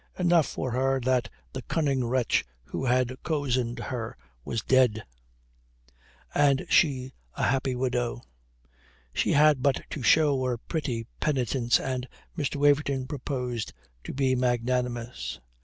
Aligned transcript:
Enough 0.17 0.47
for 0.47 0.71
her 0.71 0.99
that 1.01 1.29
the 1.53 1.61
cunning 1.61 2.03
wretch 2.03 2.43
who 2.63 2.85
had 2.85 3.15
cozened 3.21 3.77
her 3.77 4.17
was 4.43 4.63
dead, 4.63 5.03
and 6.33 6.65
she 6.71 7.13
a 7.35 7.43
happy 7.43 7.75
widow. 7.75 8.23
She 9.13 9.33
had 9.33 9.61
but 9.61 9.83
to 9.91 10.01
show 10.01 10.43
a 10.47 10.57
pretty 10.57 11.05
penitence, 11.19 11.79
and 11.79 12.07
Mr. 12.35 12.55
Waverton 12.55 13.05
proposed 13.05 13.73
to 14.03 14.11
be 14.11 14.33
magnanimous. 14.33 15.39